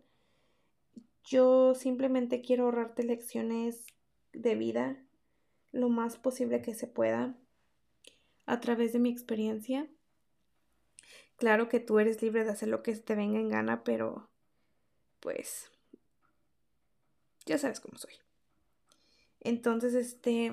Yo 1.25 1.75
simplemente 1.75 2.43
quiero 2.43 2.65
ahorrarte 2.65 3.03
lecciones 3.03 3.87
de 4.33 4.55
vida 4.55 5.03
lo 5.73 5.89
más 5.89 6.17
posible 6.17 6.63
que 6.63 6.75
se 6.75 6.87
pueda 6.87 7.37
a 8.49 8.61
través 8.61 8.95
de 8.95 8.99
mi 8.99 9.11
experiencia. 9.11 9.87
Claro 11.37 11.69
que 11.69 11.81
tú 11.81 11.99
eres 11.99 12.23
libre 12.23 12.45
de 12.45 12.51
hacer 12.51 12.69
lo 12.69 12.83
que 12.83 12.97
te 12.97 13.15
venga 13.15 13.39
en 13.39 13.51
gana, 13.51 13.85
pero 13.85 14.31
pues 15.21 15.71
ya 17.45 17.59
sabes 17.59 17.79
cómo 17.79 17.99
soy. 17.99 18.15
Entonces, 19.41 19.95
este, 19.95 20.53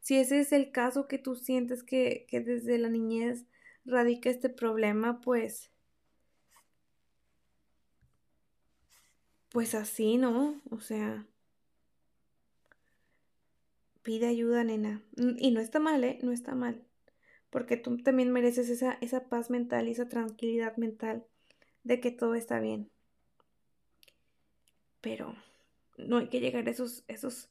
si 0.00 0.16
ese 0.16 0.38
es 0.38 0.52
el 0.52 0.70
caso 0.70 1.08
que 1.08 1.18
tú 1.18 1.34
sientes 1.34 1.82
que, 1.82 2.24
que 2.28 2.40
desde 2.40 2.78
la 2.78 2.88
niñez 2.88 3.46
radica 3.84 4.30
este 4.30 4.48
problema, 4.48 5.20
pues, 5.20 5.72
pues 9.48 9.74
así, 9.74 10.18
¿no? 10.18 10.62
O 10.70 10.80
sea, 10.80 11.26
pide 14.04 14.28
ayuda, 14.28 14.62
nena. 14.62 15.02
Y 15.16 15.50
no 15.50 15.60
está 15.60 15.80
mal, 15.80 16.04
¿eh? 16.04 16.20
No 16.22 16.30
está 16.30 16.54
mal. 16.54 16.84
Porque 17.50 17.76
tú 17.76 17.96
también 17.98 18.30
mereces 18.30 18.68
esa, 18.68 18.98
esa 19.00 19.28
paz 19.28 19.50
mental 19.50 19.88
y 19.88 19.92
esa 19.92 20.08
tranquilidad 20.08 20.76
mental 20.76 21.26
de 21.82 21.98
que 21.98 22.12
todo 22.12 22.36
está 22.36 22.60
bien. 22.60 22.90
Pero 25.00 25.34
no 25.96 26.18
hay 26.18 26.28
que 26.28 26.40
llegar 26.40 26.68
a 26.68 26.70
esos, 26.70 27.04
esos, 27.08 27.50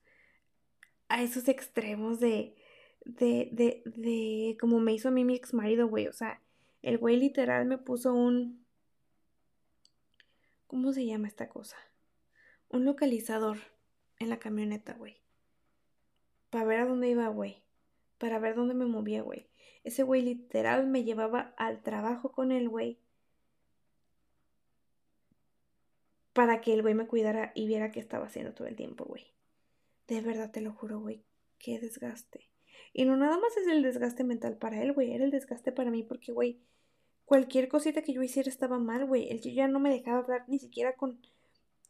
a 1.10 1.24
esos 1.24 1.48
extremos 1.48 2.20
de, 2.20 2.56
de, 3.04 3.50
de, 3.52 3.82
de, 3.86 4.58
como 4.60 4.80
me 4.80 4.94
hizo 4.94 5.10
a 5.10 5.12
mí 5.12 5.26
mi 5.26 5.36
ex 5.36 5.54
marido, 5.54 5.88
güey. 5.88 6.08
O 6.08 6.14
sea, 6.14 6.42
el 6.82 6.98
güey 6.98 7.18
literal 7.18 7.66
me 7.66 7.78
puso 7.78 8.14
un, 8.14 8.64
¿cómo 10.68 10.94
se 10.94 11.06
llama 11.06 11.28
esta 11.28 11.50
cosa? 11.50 11.78
Un 12.70 12.86
localizador 12.86 13.58
en 14.20 14.30
la 14.30 14.40
camioneta, 14.40 14.94
güey. 14.94 15.23
Para 16.54 16.66
ver 16.66 16.82
a 16.82 16.86
dónde 16.86 17.10
iba, 17.10 17.28
güey. 17.30 17.64
Para 18.20 18.38
ver 18.38 18.54
dónde 18.54 18.76
me 18.76 18.86
movía, 18.86 19.24
güey. 19.24 19.48
Ese 19.84 20.04
güey 20.04 20.22
literal 20.22 20.86
me 20.86 21.04
llevaba 21.04 21.56
al 21.58 21.82
trabajo 21.82 22.32
con 22.32 22.52
el 22.52 22.70
güey 22.70 23.00
para 26.32 26.62
que 26.62 26.76
el 26.76 26.84
güey 26.84 26.94
me 26.94 27.08
cuidara 27.08 27.54
y 27.56 27.66
viera 27.66 27.92
qué 27.92 28.00
estaba 28.00 28.28
haciendo 28.28 28.54
todo 28.54 28.68
el 28.68 28.76
tiempo, 28.76 29.04
güey. 29.04 29.34
De 30.08 30.22
verdad 30.22 30.52
te 30.52 30.62
lo 30.62 30.74
juro, 30.74 31.00
güey. 31.00 31.24
Qué 31.58 31.80
desgaste. 31.80 32.52
Y 32.94 33.06
no 33.06 33.18
nada 33.18 33.40
más 33.40 33.58
es 33.58 33.66
el 33.66 33.82
desgaste 33.82 34.24
mental 34.24 34.56
para 34.56 34.80
él, 34.80 34.94
güey. 34.94 35.12
Era 35.12 35.26
el 35.26 35.32
desgaste 35.32 35.72
para 35.72 35.90
mí 35.90 36.04
porque, 36.04 36.32
güey, 36.34 36.60
cualquier 37.26 37.68
cosita 37.68 38.04
que 38.04 38.14
yo 38.14 38.22
hiciera 38.22 38.48
estaba 38.48 38.78
mal, 38.78 39.08
güey. 39.08 39.28
Él 39.32 39.42
ya 39.42 39.68
no 39.68 39.80
me 39.80 39.90
dejaba 39.90 40.20
hablar 40.20 40.46
ni 40.48 40.60
siquiera 40.60 40.96
con, 40.98 41.20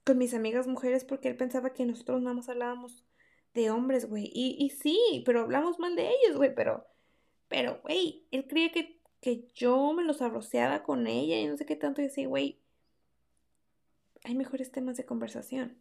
con 0.05 0.17
mis 0.17 0.33
amigas 0.33 0.67
mujeres 0.67 1.03
porque 1.03 1.27
él 1.27 1.35
pensaba 1.35 1.73
que 1.73 1.85
nosotros 1.85 2.21
nada 2.21 2.33
más 2.33 2.47
hablábamos 2.47 3.03
de 3.53 3.71
hombres, 3.71 4.09
güey. 4.09 4.29
Y, 4.33 4.57
y 4.59 4.69
sí, 4.69 5.23
pero 5.25 5.41
hablamos 5.41 5.79
mal 5.79 5.95
de 5.95 6.09
ellos, 6.09 6.37
güey. 6.37 6.53
Pero, 6.53 6.85
pero, 7.47 7.79
güey, 7.81 8.25
él 8.31 8.47
creía 8.47 8.71
que, 8.71 8.99
que 9.21 9.47
yo 9.53 9.93
me 9.93 10.03
los 10.03 10.21
arroceaba 10.21 10.83
con 10.83 11.07
ella 11.07 11.39
y 11.39 11.47
no 11.47 11.57
sé 11.57 11.65
qué 11.65 11.75
tanto. 11.75 12.01
Y 12.01 12.05
así, 12.05 12.25
güey, 12.25 12.59
hay 14.23 14.35
mejores 14.35 14.71
temas 14.71 14.97
de 14.97 15.05
conversación. 15.05 15.77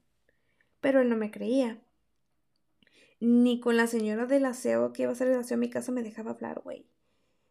Pero 0.81 1.00
él 1.00 1.09
no 1.09 1.17
me 1.17 1.31
creía. 1.31 1.81
Ni 3.21 3.61
con 3.61 3.76
la 3.76 3.87
señora 3.87 4.26
del 4.26 4.45
aseo 4.47 4.93
que 4.93 5.02
iba 5.02 5.11
a 5.11 5.12
hacer 5.12 5.29
el 5.29 5.38
aseo 5.38 5.57
a 5.57 5.61
mi 5.61 5.71
casa 5.71 5.93
me 5.93 6.02
dejaba 6.02 6.33
hablar, 6.33 6.61
güey. 6.62 6.87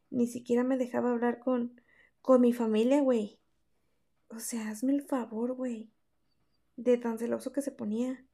Ni 0.09 0.27
siquiera 0.27 0.65
me 0.65 0.77
dejaba 0.77 1.11
hablar 1.11 1.39
con, 1.39 1.79
con 2.21 2.41
mi 2.41 2.51
familia, 2.51 3.01
güey. 3.01 3.39
O 4.27 4.39
sea, 4.39 4.69
hazme 4.69 4.93
el 4.93 5.01
favor, 5.03 5.53
güey. 5.53 5.89
De 6.75 6.97
tan 6.97 7.17
celoso 7.17 7.53
que 7.53 7.61
se 7.61 7.71
ponía. 7.71 8.25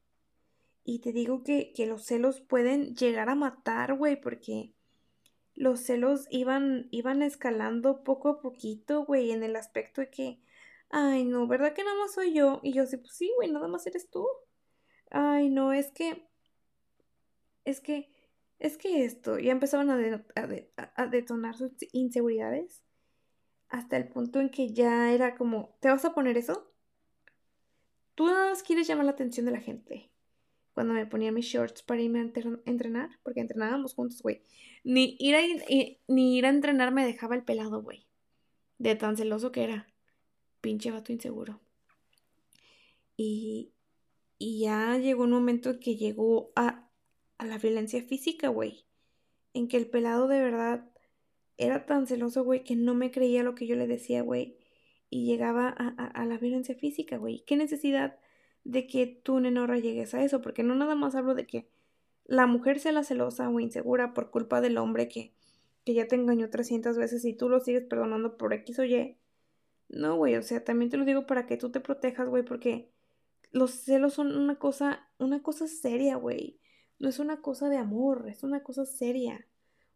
Y 0.88 1.00
te 1.00 1.12
digo 1.12 1.44
que, 1.44 1.74
que 1.74 1.86
los 1.86 2.03
celos 2.06 2.41
pueden 2.41 2.96
llegar 2.96 3.29
a 3.29 3.36
matar, 3.36 3.94
güey, 3.94 4.20
porque 4.20 4.74
los 5.53 5.82
celos 5.82 6.27
iban, 6.32 6.88
iban 6.91 7.22
escalando 7.22 8.03
poco 8.03 8.29
a 8.29 8.41
poquito, 8.41 9.06
güey, 9.06 9.32
en 9.32 9.44
el 9.44 9.56
aspecto 9.56 10.01
de 10.01 10.10
que 10.10 10.39
Ay, 10.89 11.25
no, 11.25 11.48
¿verdad 11.48 11.74
que 11.74 11.84
nada 11.84 11.98
más 11.98 12.13
soy 12.13 12.34
yo? 12.34 12.60
Y 12.63 12.74
yo 12.74 12.84
así, 12.84 12.98
pues 12.98 13.13
sí, 13.13 13.32
güey, 13.36 13.51
nada 13.51 13.67
más 13.67 13.86
eres 13.88 14.10
tú. 14.10 14.25
Ay, 15.12 15.50
no, 15.50 15.74
es 15.74 15.91
que, 15.91 16.27
es 17.65 17.82
que, 17.82 18.10
es 18.60 18.77
que 18.77 19.06
esto, 19.06 19.39
ya 19.39 19.51
empezaban 19.51 19.89
a, 19.89 19.98
a, 20.96 21.08
detonar 21.08 21.56
sus 21.56 21.72
inseguridades 21.91 22.84
hasta 23.70 23.98
el 23.98 24.08
punto 24.10 24.39
en 24.39 24.50
que 24.50 24.74
ya 24.74 25.12
era 25.13 25.36
como, 25.36 25.77
¿te 25.82 25.89
vas 25.89 26.06
a 26.06 26.13
poner 26.13 26.38
eso? 26.38 26.72
Tú 28.15 28.27
nada 28.27 28.50
más 28.50 28.63
quieres 28.63 28.88
llamar 28.88 29.06
la 29.06 29.12
atención 29.12 29.46
de 29.46 29.51
la 29.51 29.60
gente. 29.60 30.10
Cuando 30.77 30.93
me 30.93 31.07
ponía 31.07 31.31
mis 31.31 31.48
shorts 31.48 31.81
para 31.81 32.03
irme 32.03 32.19
a 32.19 32.31
entrenar, 32.67 33.10
porque 33.24 33.39
entrenábamos 33.39 33.96
juntos, 33.96 34.22
güey. 34.22 34.43
Ni 34.84 35.17
ir 35.17 35.36
a, 35.36 35.39
ni 36.07 36.38
ir 36.38 36.46
a 36.46 36.50
entrenar 36.50 36.93
me 36.93 37.03
dejaba 37.03 37.34
el 37.34 37.41
pelado, 37.41 37.81
güey. 37.81 38.05
De 38.77 38.93
tan 38.96 39.17
celoso 39.17 39.51
que 39.51 39.63
era 39.63 39.88
pinche 40.62 40.91
vato 40.91 41.12
inseguro. 41.12 41.60
Y, 43.15 43.72
y 44.38 44.60
ya 44.60 45.00
llegó 45.00 45.24
un 45.24 45.31
momento 45.31 45.72
en 45.72 45.79
que 45.79 45.96
llegó 45.96 46.51
a, 46.55 46.88
a 47.39 47.46
la 47.48 47.57
violencia 47.57 48.03
física, 48.03 48.50
güey. 48.50 48.86
En 49.55 49.67
que 49.67 49.77
el 49.77 49.89
pelado 49.89 50.27
de 50.27 50.39
verdad 50.39 50.88
era 51.57 51.88
tan 51.88 52.05
celoso, 52.05 52.43
güey, 52.43 52.63
que 52.63 52.75
no 52.75 52.93
me 52.93 53.10
creía 53.10 53.41
lo 53.41 53.55
que 53.55 53.65
yo 53.65 53.75
le 53.75 53.88
decía, 53.88 54.22
güey. 54.22 54.60
Y 55.10 55.25
llegaba 55.25 55.69
a, 55.75 55.88
a, 55.88 56.25
la 56.27 56.38
violencia 56.38 56.75
física, 56.75 57.17
güey. 57.17 57.43
¿Qué 57.48 57.55
necesidad 57.55 58.19
de 58.68 58.86
que 58.86 59.08
tú, 59.08 59.40
Nenorra, 59.40 59.80
llegues 59.80 60.14
a 60.14 60.24
eso? 60.24 60.42
Porque 60.42 60.62
no 60.62 60.76
nada 60.76 60.94
más 60.96 61.16
hablo 61.16 61.36
de 61.36 61.48
que 61.48 61.70
la 62.26 62.48
mujer 62.48 62.80
sea 62.80 62.92
la 62.92 63.04
celosa 63.06 63.50
o 63.50 63.60
insegura 63.62 64.14
por 64.14 64.30
culpa 64.30 64.60
del 64.60 64.78
hombre 64.78 65.08
que, 65.08 65.34
que 65.86 65.94
ya 65.94 66.08
te 66.08 66.16
engañó 66.16 66.50
300 66.50 66.98
veces 66.98 67.24
y 67.24 67.34
tú 67.34 67.48
lo 67.48 67.62
sigues 67.62 67.86
perdonando 67.86 68.38
por 68.38 68.54
X 68.54 68.80
o 68.80 68.84
Y. 68.84 69.18
No, 69.88 70.18
güey, 70.18 70.36
o 70.36 70.44
sea, 70.44 70.66
también 70.66 70.92
te 70.92 70.98
lo 70.98 71.06
digo 71.06 71.26
para 71.26 71.48
que 71.48 71.56
tú 71.56 71.72
te 71.72 71.80
protejas, 71.80 72.28
güey, 72.28 72.44
porque 72.44 72.92
los 73.52 73.72
celos 73.72 74.16
son 74.16 74.36
una 74.36 74.60
cosa, 74.60 75.08
una 75.18 75.42
cosa 75.42 75.68
seria, 75.68 76.18
güey. 76.18 76.60
No 77.00 77.08
es 77.08 77.20
una 77.20 77.42
cosa 77.42 77.70
de 77.70 77.78
amor, 77.78 78.28
es 78.28 78.44
una 78.44 78.64
cosa 78.64 78.86
seria. 78.86 79.48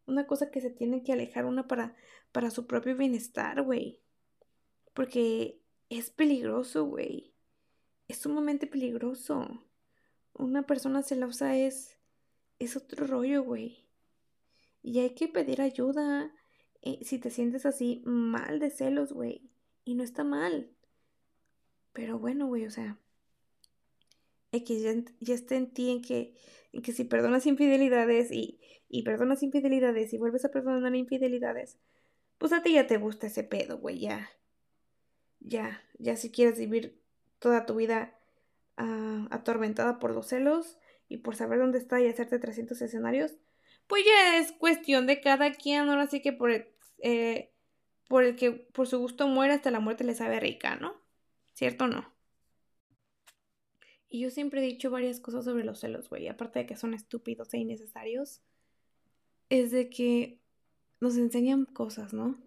Una 0.05 0.27
cosa 0.27 0.49
que 0.49 0.61
se 0.61 0.69
tiene 0.69 1.03
que 1.03 1.11
alejar 1.11 1.45
una 1.45 1.67
para, 1.67 1.95
para 2.31 2.51
su 2.51 2.67
propio 2.67 2.95
bienestar, 2.95 3.61
güey. 3.63 3.99
Porque 4.93 5.59
es 5.89 6.09
peligroso, 6.09 6.85
güey. 6.85 7.30
Es 8.11 8.17
sumamente 8.17 8.67
peligroso. 8.67 9.47
Una 10.33 10.63
persona 10.63 11.01
celosa 11.01 11.55
es, 11.55 11.97
es 12.59 12.75
otro 12.75 13.07
rollo, 13.07 13.41
güey. 13.41 13.85
Y 14.83 14.99
hay 14.99 15.11
que 15.11 15.29
pedir 15.29 15.61
ayuda 15.61 16.35
eh, 16.81 16.99
si 17.03 17.19
te 17.19 17.29
sientes 17.29 17.65
así 17.65 18.01
mal 18.03 18.59
de 18.59 18.69
celos, 18.69 19.13
güey. 19.13 19.49
Y 19.85 19.95
no 19.95 20.03
está 20.03 20.25
mal. 20.25 20.69
Pero 21.93 22.19
bueno, 22.19 22.47
güey, 22.47 22.65
o 22.65 22.69
sea, 22.69 22.99
X 24.51 24.83
ya, 25.21 25.33
está 25.33 25.55
en 25.55 25.71
ti 25.71 25.91
en 25.91 26.01
que, 26.01 26.35
en 26.73 26.81
que 26.81 26.91
si 26.91 27.05
perdonas 27.05 27.45
infidelidades 27.45 28.29
y, 28.33 28.59
y 28.89 29.03
perdonas 29.03 29.41
infidelidades 29.41 30.11
y 30.11 30.17
vuelves 30.17 30.43
a 30.43 30.51
perdonar 30.51 30.93
infidelidades, 30.97 31.77
pues 32.37 32.51
a 32.51 32.61
ti 32.61 32.73
ya 32.73 32.87
te 32.87 32.97
gusta 32.97 33.27
ese 33.27 33.45
pedo, 33.45 33.77
güey, 33.77 34.01
ya. 34.01 34.29
Ya, 35.39 35.81
ya 35.97 36.17
si 36.17 36.29
quieres 36.29 36.59
vivir 36.59 37.00
toda 37.41 37.65
tu 37.65 37.75
vida 37.75 38.15
ah, 38.77 39.27
atormentada 39.31 39.99
por 39.99 40.11
los 40.11 40.27
celos 40.27 40.77
y 41.09 41.17
por 41.17 41.35
saber 41.35 41.59
dónde 41.59 41.79
está 41.79 41.99
y 41.99 42.07
hacerte 42.07 42.39
300 42.39 42.81
escenarios, 42.81 43.35
pues 43.87 44.05
ya 44.05 44.37
es 44.37 44.53
cuestión 44.53 45.07
de 45.07 45.19
cada 45.19 45.51
quien, 45.51 45.89
ahora 45.89 46.07
sí 46.07 46.21
que 46.21 46.31
por 46.31 46.51
eh, 46.99 47.51
por 48.07 48.23
el 48.23 48.35
que 48.35 48.51
por 48.51 48.87
su 48.87 48.99
gusto 48.99 49.27
muere 49.27 49.53
hasta 49.53 49.71
la 49.71 49.79
muerte 49.79 50.03
le 50.03 50.15
sabe 50.15 50.39
rica, 50.39 50.75
¿no? 50.75 50.93
¿Cierto 51.53 51.85
o 51.85 51.87
no? 51.87 52.13
Y 54.09 54.19
yo 54.19 54.29
siempre 54.29 54.61
he 54.61 54.65
dicho 54.65 54.91
varias 54.91 55.19
cosas 55.21 55.45
sobre 55.45 55.63
los 55.63 55.79
celos, 55.79 56.09
güey, 56.09 56.27
aparte 56.27 56.59
de 56.59 56.65
que 56.65 56.75
son 56.75 56.93
estúpidos 56.93 57.53
e 57.53 57.59
innecesarios, 57.59 58.41
es 59.49 59.71
de 59.71 59.89
que 59.89 60.41
nos 60.99 61.17
enseñan 61.17 61.65
cosas, 61.65 62.13
¿no? 62.13 62.37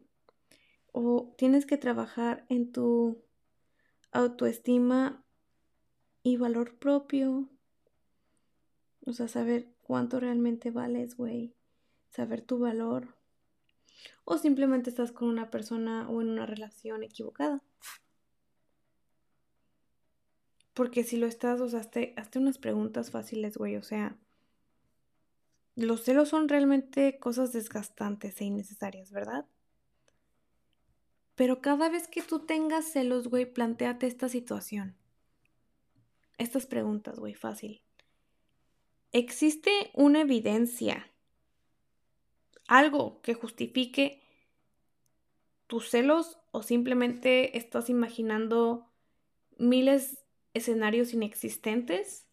O 0.93 1.35
tienes 1.39 1.65
que 1.65 1.79
trabajar 1.79 2.45
en 2.51 2.71
tu 2.71 3.24
autoestima 4.15 5.23
y 6.23 6.39
valor 6.39 6.79
propio. 6.79 7.51
O 9.05 9.13
sea, 9.13 9.29
saber 9.29 9.69
cuánto 9.83 10.19
realmente 10.19 10.71
vales, 10.71 11.17
güey. 11.17 11.55
Saber 12.09 12.41
tu 12.41 12.59
valor 12.59 13.15
o 14.25 14.39
simplemente 14.39 14.91
estás 14.91 15.13
con 15.13 15.29
una 15.29 15.51
persona 15.51 16.09
o 16.09 16.23
en 16.23 16.31
una 16.31 16.47
relación 16.47 17.03
equivocada. 17.03 17.63
Porque 20.75 21.05
si 21.05 21.17
lo 21.17 21.27
estás, 21.27 21.61
o 21.61 21.69
sea, 21.69 21.81
hazte, 21.81 22.15
unas 22.37 22.59
preguntas 22.59 23.11
fáciles, 23.11 23.57
güey. 23.57 23.77
O 23.77 23.83
sea, 23.83 24.19
Los 25.77 26.03
celos 26.05 26.29
son 26.29 26.49
realmente 26.49 27.19
cosas 27.19 27.53
desgastantes 27.53 28.41
e 28.41 28.45
innecesarias, 28.45 29.11
¿verdad? 29.11 29.47
Pero 31.35 31.61
cada 31.61 31.89
vez 31.89 32.07
que 32.09 32.23
tú 32.23 32.41
tengas 32.41 32.93
celos, 32.93 33.29
güey, 33.29 33.45
planteate 33.47 34.07
esta 34.07 34.29
situación. 34.29 34.97
Estas 36.39 36.67
preguntas, 36.67 37.19
güey, 37.19 37.35
fácil. 37.35 37.83
¿Existe 39.13 39.91
una 39.95 40.23
evidencia, 40.23 41.11
algo 42.67 43.21
que 43.23 43.35
justifique 43.35 44.23
tus 45.67 45.91
celos 45.91 46.39
o 46.51 46.63
simplemente 46.63 47.57
estás 47.57 47.91
imaginando 47.91 48.91
miles 49.57 50.25
escenarios 50.53 51.13
inexistentes? 51.13 52.27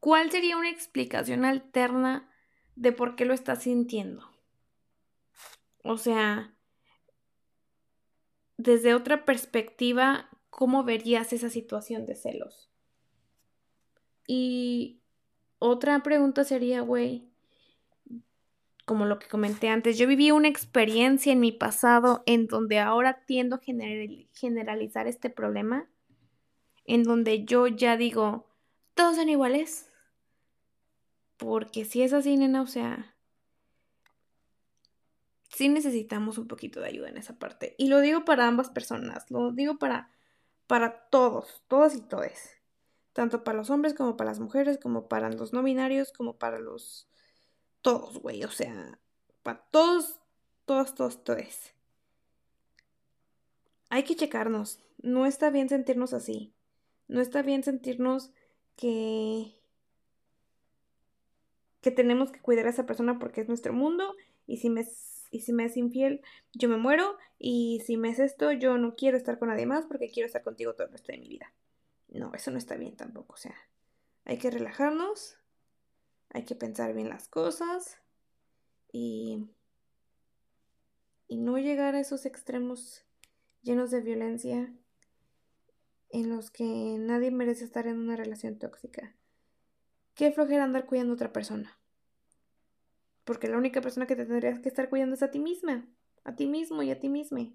¿Cuál 0.00 0.30
sería 0.30 0.56
una 0.56 0.70
explicación 0.70 1.44
alterna 1.44 2.30
de 2.76 2.92
por 2.92 3.16
qué 3.16 3.24
lo 3.24 3.34
estás 3.34 3.62
sintiendo? 3.64 4.37
O 5.82 5.96
sea, 5.96 6.54
desde 8.56 8.94
otra 8.94 9.24
perspectiva, 9.24 10.28
¿cómo 10.50 10.84
verías 10.84 11.32
esa 11.32 11.48
situación 11.48 12.06
de 12.06 12.16
celos? 12.16 12.70
Y 14.26 15.00
otra 15.58 16.02
pregunta 16.02 16.44
sería, 16.44 16.82
güey, 16.82 17.28
como 18.84 19.04
lo 19.04 19.18
que 19.18 19.28
comenté 19.28 19.68
antes, 19.68 19.98
yo 19.98 20.08
viví 20.08 20.30
una 20.30 20.48
experiencia 20.48 21.32
en 21.32 21.40
mi 21.40 21.52
pasado 21.52 22.22
en 22.26 22.46
donde 22.46 22.78
ahora 22.78 23.24
tiendo 23.26 23.56
a 23.56 23.60
generalizar 24.32 25.06
este 25.06 25.30
problema, 25.30 25.88
en 26.84 27.02
donde 27.02 27.44
yo 27.44 27.66
ya 27.66 27.96
digo, 27.96 28.46
todos 28.94 29.16
son 29.16 29.28
iguales. 29.28 29.90
Porque 31.36 31.84
si 31.84 32.02
es 32.02 32.12
así, 32.12 32.36
nena, 32.36 32.62
o 32.62 32.66
sea, 32.66 33.14
sí 35.48 35.68
necesitamos 35.68 36.38
un 36.38 36.48
poquito 36.48 36.80
de 36.80 36.88
ayuda 36.88 37.08
en 37.08 37.16
esa 37.16 37.38
parte. 37.38 37.74
Y 37.78 37.88
lo 37.88 38.00
digo 38.00 38.24
para 38.24 38.46
ambas 38.46 38.70
personas, 38.70 39.30
lo 39.30 39.52
digo 39.52 39.78
para, 39.78 40.10
para 40.66 41.08
todos, 41.08 41.62
todas 41.68 41.94
y 41.94 42.00
todes. 42.00 42.56
Tanto 43.12 43.42
para 43.42 43.58
los 43.58 43.70
hombres 43.70 43.94
como 43.94 44.16
para 44.16 44.30
las 44.30 44.40
mujeres, 44.40 44.78
como 44.78 45.08
para 45.08 45.30
los 45.30 45.52
no 45.52 45.62
binarios, 45.62 46.12
como 46.12 46.38
para 46.38 46.58
los 46.60 47.08
todos, 47.82 48.18
güey. 48.18 48.44
O 48.44 48.50
sea, 48.50 48.98
para 49.42 49.58
todos, 49.70 50.20
todos, 50.66 50.94
todos, 50.94 51.24
todos. 51.24 51.72
Hay 53.90 54.04
que 54.04 54.16
checarnos. 54.16 54.80
No 55.02 55.26
está 55.26 55.50
bien 55.50 55.68
sentirnos 55.68 56.12
así. 56.12 56.54
No 57.08 57.20
está 57.20 57.42
bien 57.42 57.64
sentirnos 57.64 58.30
que 58.76 59.58
que 61.80 61.90
tenemos 61.90 62.30
que 62.30 62.40
cuidar 62.40 62.66
a 62.66 62.70
esa 62.70 62.86
persona 62.86 63.18
porque 63.18 63.40
es 63.40 63.48
nuestro 63.48 63.72
mundo 63.72 64.14
y 64.46 64.58
si 64.58 64.70
me 64.70 64.84
y 65.30 65.40
si 65.40 65.52
me 65.52 65.64
es 65.64 65.76
infiel, 65.76 66.22
yo 66.52 66.68
me 66.68 66.76
muero 66.76 67.16
y 67.38 67.82
si 67.86 67.96
me 67.96 68.10
es 68.10 68.18
esto, 68.18 68.52
yo 68.52 68.78
no 68.78 68.94
quiero 68.96 69.16
estar 69.16 69.38
con 69.38 69.48
nadie 69.48 69.66
más 69.66 69.86
porque 69.86 70.10
quiero 70.10 70.26
estar 70.26 70.42
contigo 70.42 70.74
todo 70.74 70.86
el 70.86 70.92
resto 70.92 71.12
de 71.12 71.18
mi 71.18 71.28
vida. 71.28 71.52
No, 72.08 72.32
eso 72.34 72.50
no 72.50 72.58
está 72.58 72.76
bien 72.76 72.96
tampoco, 72.96 73.34
o 73.34 73.36
sea, 73.36 73.54
hay 74.24 74.38
que 74.38 74.50
relajarnos 74.50 75.38
hay 76.30 76.44
que 76.44 76.54
pensar 76.54 76.92
bien 76.94 77.08
las 77.08 77.28
cosas 77.28 77.98
y, 78.92 79.46
y 81.26 81.36
no 81.36 81.58
llegar 81.58 81.94
a 81.94 82.00
esos 82.00 82.26
extremos 82.26 83.04
llenos 83.62 83.90
de 83.90 84.00
violencia 84.00 84.72
en 86.10 86.30
los 86.30 86.50
que 86.50 86.96
nadie 86.98 87.30
merece 87.30 87.64
estar 87.64 87.86
en 87.86 87.98
una 87.98 88.16
relación 88.16 88.58
tóxica. 88.58 89.14
Qué 90.14 90.32
flojera 90.32 90.64
andar 90.64 90.86
cuidando 90.86 91.12
a 91.12 91.14
otra 91.14 91.32
persona. 91.32 91.77
Porque 93.28 93.46
la 93.46 93.58
única 93.58 93.80
persona 93.80 94.06
que 94.08 94.16
te 94.16 94.26
tendrías 94.26 94.58
que 94.58 94.68
estar 94.68 94.88
cuidando 94.88 95.14
es 95.14 95.22
a 95.22 95.30
ti 95.30 95.38
misma, 95.38 95.86
a 96.24 96.34
ti 96.34 96.46
mismo 96.46 96.82
y 96.82 96.90
a 96.90 96.98
ti 96.98 97.08
misma. 97.08 97.46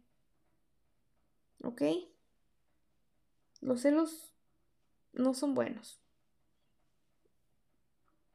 ¿Ok? 1.64 1.82
Los 3.60 3.82
celos 3.82 4.34
no 5.14 5.34
son 5.34 5.54
buenos 5.54 6.04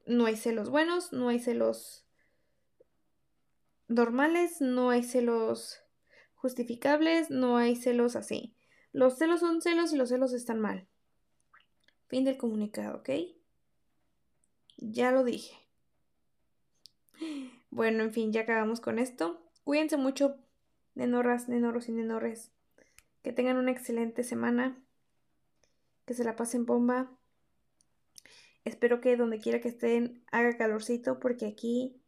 no 0.08 0.24
hay 0.24 0.36
celos 0.36 0.70
buenos, 0.70 1.12
no 1.12 1.28
hay 1.28 1.38
celos 1.38 2.04
normales, 3.88 4.60
no 4.60 4.90
hay 4.90 5.02
celos 5.02 5.80
justificables, 6.34 7.30
no 7.30 7.58
hay 7.58 7.76
celos 7.76 8.16
así. 8.16 8.56
Los 8.92 9.18
celos 9.18 9.40
son 9.40 9.60
celos 9.60 9.92
y 9.92 9.96
los 9.96 10.08
celos 10.08 10.32
están 10.32 10.60
mal. 10.60 10.88
Fin 12.06 12.24
del 12.24 12.38
comunicado, 12.38 12.98
¿ok? 12.98 13.10
Ya 14.78 15.10
lo 15.10 15.24
dije. 15.24 15.67
Bueno, 17.70 18.04
en 18.04 18.12
fin, 18.12 18.32
ya 18.32 18.42
acabamos 18.42 18.80
con 18.80 18.98
esto. 18.98 19.42
Cuídense 19.64 19.96
mucho, 19.96 20.36
nenorras, 20.94 21.48
nenorros 21.48 21.88
y 21.88 21.92
nenorres. 21.92 22.50
Que 23.22 23.32
tengan 23.32 23.56
una 23.56 23.70
excelente 23.70 24.24
semana. 24.24 24.78
Que 26.06 26.14
se 26.14 26.24
la 26.24 26.36
pasen 26.36 26.64
bomba. 26.64 27.10
Espero 28.64 29.00
que 29.00 29.16
donde 29.16 29.40
quiera 29.40 29.60
que 29.60 29.68
estén 29.68 30.24
haga 30.30 30.56
calorcito 30.56 31.18
porque 31.20 31.46
aquí 31.46 32.00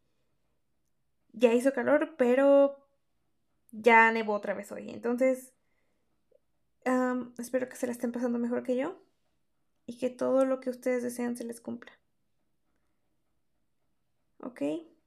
ya 1.33 1.53
hizo 1.53 1.73
calor, 1.73 2.15
pero 2.17 2.87
ya 3.71 4.11
nevó 4.11 4.33
otra 4.33 4.53
vez 4.53 4.71
hoy. 4.71 4.89
Entonces, 4.89 5.53
espero 7.37 7.69
que 7.69 7.75
se 7.75 7.85
la 7.85 7.93
estén 7.93 8.11
pasando 8.11 8.37
mejor 8.37 8.63
que 8.63 8.75
yo 8.75 9.01
y 9.85 9.97
que 9.97 10.09
todo 10.09 10.45
lo 10.45 10.59
que 10.59 10.69
ustedes 10.69 11.03
desean 11.03 11.37
se 11.37 11.45
les 11.45 11.61
cumpla. 11.61 11.91
¿Ok? 14.39 14.61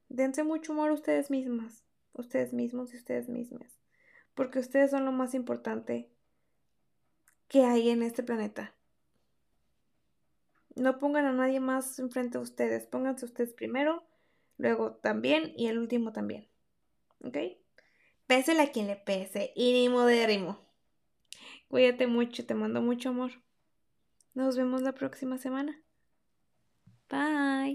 Dense 0.09 0.43
mucho 0.43 0.73
amor 0.73 0.91
a 0.91 0.93
ustedes 0.93 1.29
mismas, 1.29 1.83
ustedes 2.13 2.53
mismos 2.53 2.93
y 2.93 2.97
ustedes 2.97 3.29
mismas, 3.29 3.79
porque 4.33 4.59
ustedes 4.59 4.91
son 4.91 5.05
lo 5.05 5.11
más 5.11 5.33
importante 5.33 6.09
que 7.47 7.63
hay 7.63 7.89
en 7.89 8.03
este 8.03 8.23
planeta. 8.23 8.75
No 10.75 10.99
pongan 10.99 11.25
a 11.25 11.33
nadie 11.33 11.59
más 11.59 11.99
enfrente 11.99 12.37
de 12.37 12.43
ustedes. 12.43 12.85
Pónganse 12.85 13.25
ustedes 13.25 13.53
primero, 13.53 14.03
luego 14.57 14.95
también 14.95 15.53
y 15.55 15.67
el 15.67 15.79
último 15.79 16.11
también. 16.11 16.49
¿Ok? 17.23 17.37
Pésele 18.27 18.61
a 18.63 18.71
quien 18.71 18.87
le 18.87 18.95
pese 18.95 19.53
y 19.55 19.71
ni 19.71 19.89
modérrimo. 19.89 20.59
Cuídate 21.69 22.07
mucho, 22.07 22.45
te 22.45 22.53
mando 22.53 22.81
mucho 22.81 23.09
amor. 23.09 23.31
Nos 24.33 24.57
vemos 24.57 24.81
la 24.81 24.93
próxima 24.93 25.37
semana. 25.37 25.81
Bye. 27.09 27.65